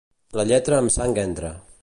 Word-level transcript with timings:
la 0.39 0.45
lletra 0.51 0.79
amb 0.81 0.95
sang 0.97 1.15
entra 1.27 1.53